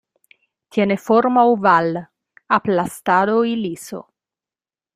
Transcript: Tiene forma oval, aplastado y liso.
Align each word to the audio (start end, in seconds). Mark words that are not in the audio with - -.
Tiene 0.69 0.97
forma 0.97 1.45
oval, 1.45 2.09
aplastado 2.47 3.45
y 3.45 3.55
liso. 3.55 4.11